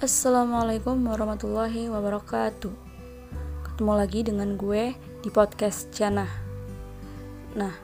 [0.00, 2.72] Assalamualaikum warahmatullahi wabarakatuh.
[3.68, 6.24] Ketemu lagi dengan gue di podcast Jana.
[7.52, 7.76] Nah,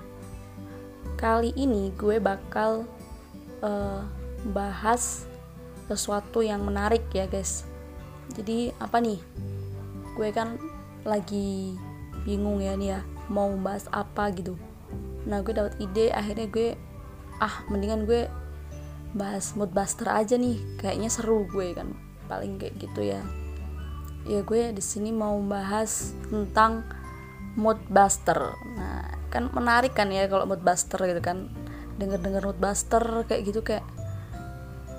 [1.20, 2.88] kali ini gue bakal
[3.60, 4.00] uh,
[4.48, 5.28] bahas
[5.92, 7.68] sesuatu yang menarik ya guys.
[8.32, 9.20] Jadi apa nih?
[10.16, 10.56] Gue kan
[11.04, 11.76] lagi
[12.24, 14.56] bingung ya nih ya Mau bahas apa gitu.
[15.28, 16.80] Nah gue dapet ide akhirnya gue
[17.44, 18.24] Ah mendingan gue
[19.12, 20.56] bahas moodbuster aja nih.
[20.80, 23.22] Kayaknya seru gue kan paling kayak gitu ya.
[24.26, 26.82] Ya gue di sini mau bahas tentang
[27.54, 28.54] mood buster.
[28.76, 31.48] Nah kan menarik kan ya kalau mood buster gitu kan.
[31.96, 33.86] Denger dengar mood buster kayak gitu kayak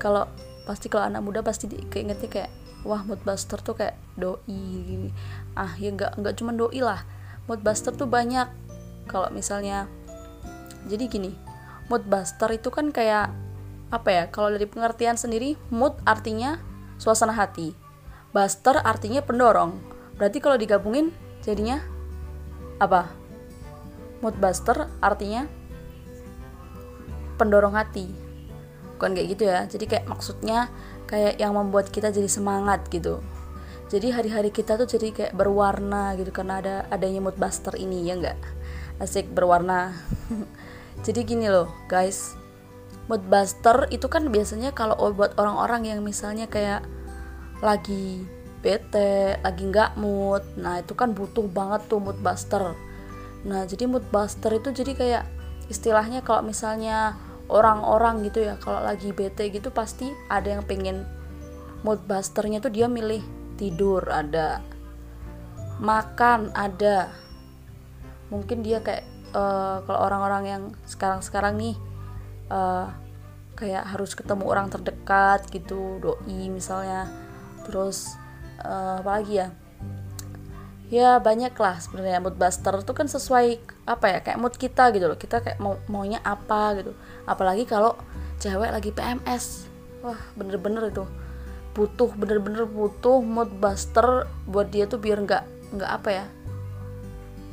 [0.01, 0.25] kalau
[0.65, 2.51] pasti kalau anak muda pasti ngerti kayak
[2.81, 4.41] wah mood buster tuh kayak doi
[4.87, 5.11] gini.
[5.53, 7.05] Ah ya nggak nggak cuma doi lah.
[7.45, 8.49] Mood buster tuh banyak.
[9.07, 9.87] Kalau misalnya
[10.87, 11.31] jadi gini
[11.91, 13.31] mood buster itu kan kayak
[13.87, 16.59] apa ya kalau dari pengertian sendiri mood artinya
[16.97, 17.73] suasana hati.
[18.33, 19.77] Buster artinya pendorong.
[20.17, 21.13] Berarti kalau digabungin
[21.45, 21.81] jadinya
[22.77, 23.09] apa?
[24.21, 25.45] Mood buster artinya
[27.37, 28.09] pendorong hati.
[28.97, 29.65] Bukan kayak gitu ya.
[29.69, 30.69] Jadi kayak maksudnya
[31.05, 33.21] kayak yang membuat kita jadi semangat gitu.
[33.87, 38.19] Jadi hari-hari kita tuh jadi kayak berwarna gitu karena ada adanya mood buster ini ya
[38.19, 38.37] enggak?
[38.99, 39.95] Asik berwarna.
[41.05, 42.35] jadi gini loh, guys
[43.07, 46.83] mood buster itu kan biasanya kalau buat orang-orang yang misalnya kayak
[47.63, 48.23] lagi
[48.59, 52.75] bete, lagi nggak mood, nah itu kan butuh banget tuh mood buster.
[53.47, 55.23] Nah jadi mood buster itu jadi kayak
[55.71, 57.15] istilahnya kalau misalnya
[57.47, 61.07] orang-orang gitu ya kalau lagi bete gitu pasti ada yang pengen
[61.83, 63.23] mood busternya tuh dia milih
[63.55, 64.59] tidur ada
[65.79, 67.11] makan ada
[68.27, 71.75] mungkin dia kayak uh, kalau orang-orang yang sekarang-sekarang nih
[72.51, 72.87] uh,
[73.57, 77.09] kayak harus ketemu orang terdekat gitu doi misalnya.
[77.65, 78.15] Terus
[78.61, 79.47] uh, apa lagi ya?
[80.87, 82.23] Ya banyak lah sebenarnya.
[82.23, 84.19] Mood buster itu kan sesuai apa ya?
[84.23, 85.19] Kayak mood kita gitu loh.
[85.19, 86.95] Kita kayak mau maunya apa gitu.
[87.27, 87.97] Apalagi kalau
[88.39, 89.67] cewek lagi PMS
[90.05, 91.03] wah bener-bener itu.
[91.75, 95.43] Butuh bener-bener butuh mood buster buat dia tuh biar nggak
[95.75, 96.25] nggak apa ya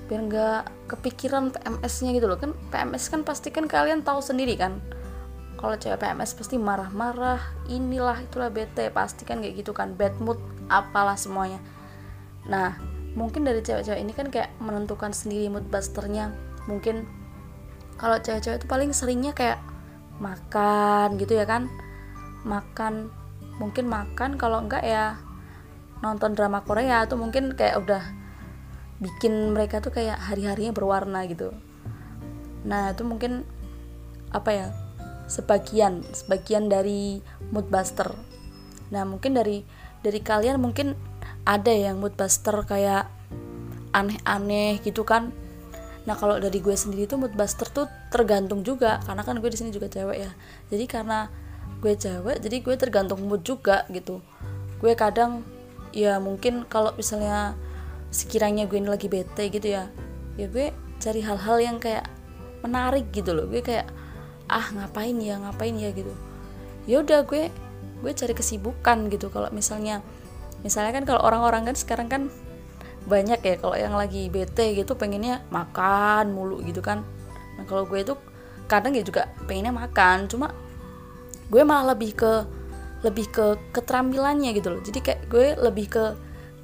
[0.05, 2.39] biar nggak kepikiran PMS-nya gitu loh.
[2.39, 4.81] Kan PMS kan pasti kan kalian tahu sendiri kan.
[5.57, 7.41] Kalau cewek PMS pasti marah-marah
[7.73, 9.97] inilah itulah bete pasti kan kayak gitu kan.
[9.97, 10.37] Bad mood
[10.69, 11.59] apalah semuanya.
[12.45, 12.77] Nah
[13.17, 16.35] mungkin dari cewek-cewek ini kan kayak menentukan sendiri mood busternya.
[16.69, 17.09] Mungkin
[17.97, 19.63] kalau cewek-cewek itu paling seringnya kayak
[20.21, 21.73] makan gitu ya kan.
[22.45, 23.09] Makan
[23.57, 25.17] mungkin makan kalau enggak ya
[26.03, 28.24] nonton drama Korea atau mungkin kayak udah
[29.03, 31.51] bikin mereka tuh kayak hari-harinya berwarna gitu.
[32.67, 33.43] Nah itu mungkin
[34.31, 34.67] apa ya
[35.27, 38.13] sebagian sebagian dari mood buster.
[38.93, 39.65] Nah mungkin dari
[40.05, 40.95] dari kalian mungkin
[41.45, 43.09] ada yang mood buster kayak
[43.95, 45.31] aneh-aneh gitu kan?
[46.05, 49.59] Nah kalau dari gue sendiri tuh mood buster tuh tergantung juga karena kan gue di
[49.59, 50.31] sini juga cewek ya.
[50.69, 51.29] Jadi karena
[51.81, 54.21] gue cewek jadi gue tergantung mood juga gitu.
[54.81, 55.45] Gue kadang
[55.95, 57.57] ya mungkin kalau misalnya
[58.15, 59.91] sekiranya gue ini lagi bete gitu ya
[60.39, 60.71] ya gue
[61.03, 62.07] cari hal-hal yang kayak
[62.65, 63.45] menarik gitu loh.
[63.51, 63.91] Gue kayak
[64.49, 66.15] ah ngapain ya ngapain ya gitu.
[66.89, 67.51] Ya udah gue
[68.01, 69.29] gue cari kesibukan gitu.
[69.29, 70.01] Kalau misalnya
[70.65, 72.23] misalnya kan kalau orang-orang kan sekarang kan
[73.05, 77.05] banyak ya kalau yang lagi bete gitu pengennya makan mulu gitu kan.
[77.61, 78.17] Nah kalau gue itu
[78.65, 80.57] kadang ya juga pengennya makan cuma
[81.53, 82.33] gue malah lebih ke
[83.05, 83.47] lebih ke
[83.77, 84.81] keterampilannya gitu loh.
[84.81, 86.05] Jadi kayak gue lebih ke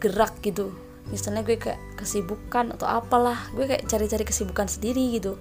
[0.00, 0.72] gerak gitu
[1.10, 5.36] misalnya gue kayak kesibukan atau apalah gue kayak cari-cari kesibukan sendiri gitu.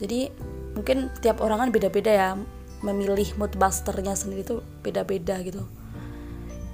[0.00, 0.32] Jadi
[0.72, 2.28] mungkin tiap orang kan beda-beda ya
[2.80, 5.66] memilih mood busternya sendiri tuh beda-beda gitu.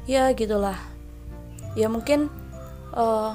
[0.06, 0.78] Ya gitulah.
[1.74, 2.30] Ya mungkin
[2.94, 3.34] uh,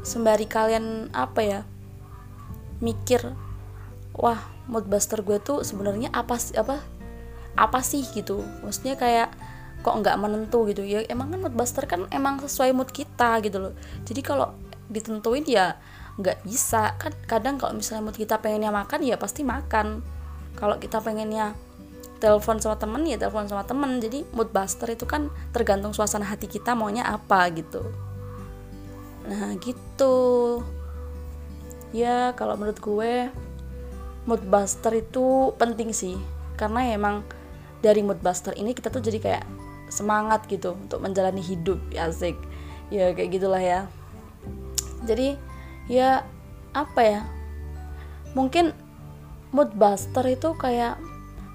[0.00, 1.60] sembari kalian apa ya
[2.80, 3.20] mikir
[4.16, 4.40] wah
[4.70, 6.80] mood buster gue tuh sebenarnya apa sih apa
[7.58, 8.40] apa sih gitu.
[8.64, 9.28] Maksudnya kayak
[9.84, 10.80] kok nggak menentu gitu.
[10.80, 13.76] Ya emang kan mood buster kan emang sesuai mood kita gitu loh.
[14.08, 14.56] Jadi kalau
[14.88, 15.76] ditentuin ya
[16.16, 16.96] nggak bisa.
[16.96, 20.00] Kan kadang kalau misalnya mood kita pengennya makan ya pasti makan.
[20.56, 21.52] Kalau kita pengennya
[22.16, 24.00] telepon sama temen ya telepon sama temen.
[24.00, 27.84] Jadi mood buster itu kan tergantung suasana hati kita maunya apa gitu.
[29.28, 30.16] Nah gitu.
[31.92, 33.28] Ya kalau menurut gue
[34.24, 36.16] mood buster itu penting sih.
[36.56, 37.20] Karena ya emang
[37.84, 39.44] dari mood buster ini kita tuh jadi kayak
[39.94, 42.34] semangat gitu untuk menjalani hidup ya asik
[42.90, 43.86] ya kayak gitulah ya.
[45.06, 45.38] Jadi
[45.88, 46.24] ya
[46.74, 47.20] apa ya?
[48.34, 48.74] Mungkin
[49.54, 50.98] mood buster itu kayak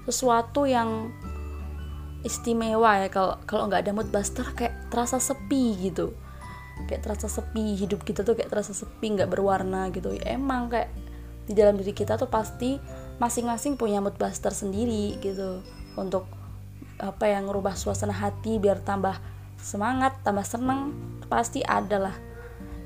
[0.08, 1.12] sesuatu yang
[2.24, 3.08] istimewa ya.
[3.12, 6.16] Kalau kalau nggak ada mood buster kayak terasa sepi gitu.
[6.88, 10.16] Kayak terasa sepi hidup kita tuh kayak terasa sepi nggak berwarna gitu.
[10.16, 10.88] Ya, emang kayak
[11.44, 12.78] di dalam diri kita tuh pasti
[13.20, 15.60] masing-masing punya mood buster sendiri gitu
[15.98, 16.24] untuk
[17.00, 19.16] apa yang ngerubah suasana hati biar tambah
[19.60, 20.92] semangat tambah seneng
[21.28, 22.16] pasti ada lah.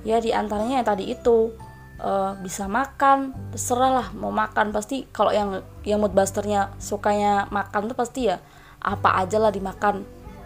[0.04, 1.54] Ya di antaranya yang tadi itu
[1.98, 4.70] uh, bisa makan terserah lah mau makan.
[4.70, 8.38] Pasti kalau yang yang mood busternya sukanya makan tuh pasti ya
[8.82, 10.04] apa aja lah dimakan.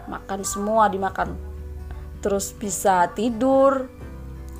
[0.09, 1.37] Makan semua dimakan.
[2.19, 3.87] Terus bisa tidur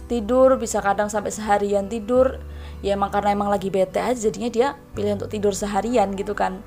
[0.09, 2.41] tidur bisa kadang sampai seharian tidur.
[2.81, 4.67] Ya emang karena emang lagi bete aja jadinya dia
[4.97, 6.65] pilih untuk tidur seharian gitu kan.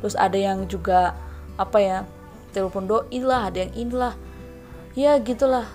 [0.00, 1.16] Terus ada yang juga
[1.54, 1.98] apa ya
[2.54, 4.14] telepon doi lah ada yang inilah
[4.94, 5.66] ya gitulah.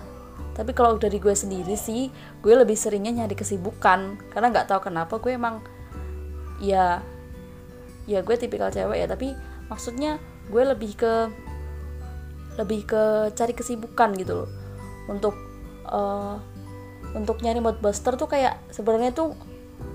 [0.56, 2.08] Tapi kalau dari gue sendiri sih
[2.40, 4.16] gue lebih seringnya nyari kesibukan.
[4.32, 5.60] Karena nggak tahu kenapa gue emang
[6.60, 7.04] ya
[8.08, 9.06] ya gue tipikal cewek ya.
[9.06, 9.36] Tapi
[9.68, 10.16] maksudnya
[10.48, 11.12] gue lebih ke
[12.58, 13.02] lebih ke
[13.36, 14.48] cari kesibukan gitu loh.
[15.08, 15.36] Untuk
[15.88, 16.36] uh,
[17.12, 19.36] untuk nyari mood booster tuh kayak sebenarnya tuh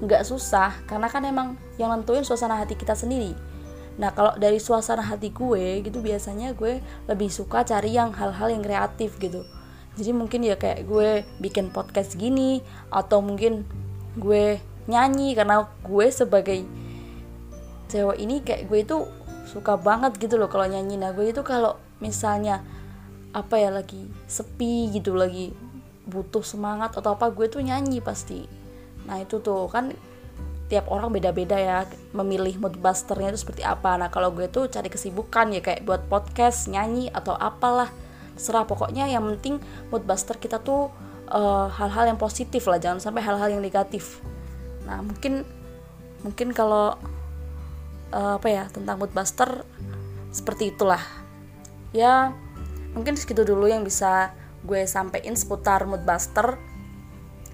[0.01, 0.85] nggak susah.
[0.89, 3.54] Karena kan emang yang nentuin suasana hati kita sendiri
[3.95, 8.63] nah kalau dari suasana hati gue gitu biasanya gue lebih suka cari yang hal-hal yang
[8.63, 9.47] kreatif gitu.
[9.95, 12.59] Jadi mungkin ya kayak gue bikin podcast gini
[12.91, 13.63] atau mungkin
[14.19, 14.59] gue
[14.91, 16.67] nyanyi karena gue sebagai
[17.87, 18.97] cewek ini kayak gue itu
[19.47, 20.99] suka banget gitu loh kalau nyanyi.
[20.99, 22.59] Nah gue itu kalau misalnya
[23.31, 25.55] apa ya lagi sepi gitu lagi
[26.07, 28.43] butuh semangat atau apa gue tuh nyanyi pasti.
[29.07, 29.95] Nah itu tuh kan
[30.65, 31.85] tiap orang beda-beda ya
[32.17, 33.97] memilih mood busternya itu seperti apa.
[34.01, 37.93] Nah kalau gue tuh cari kesibukan ya kayak buat podcast nyanyi atau apalah.
[38.35, 39.61] Serah pokoknya yang penting
[39.93, 40.89] mood buster kita tuh
[41.29, 44.19] eh, hal-hal uh, yang positif lah jangan sampai hal-hal yang negatif.
[44.89, 45.45] Nah mungkin
[46.25, 46.97] mungkin kalau
[48.09, 49.61] uh, apa ya tentang mood buster
[50.33, 51.01] seperti itulah.
[51.93, 52.33] Ya
[52.97, 54.33] mungkin segitu dulu yang bisa
[54.65, 56.57] gue sampein seputar mood buster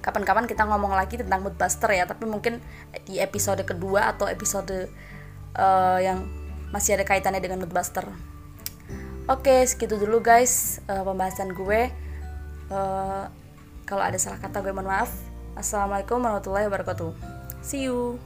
[0.02, 2.60] kapan-kapan kita ngomong lagi tentang mood buster ya tapi mungkin
[3.06, 4.90] di episode kedua atau episode
[5.56, 6.26] uh, yang
[6.74, 8.10] masih ada kaitannya dengan mood buster.
[9.30, 11.94] Oke segitu dulu guys uh, pembahasan gue.
[12.74, 13.30] Uh,
[13.86, 15.14] kalau ada salah kata gue mohon maaf.
[15.54, 17.12] Assalamualaikum warahmatullahi wabarakatuh.
[17.62, 18.18] See you